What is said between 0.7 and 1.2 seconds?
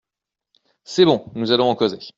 C'est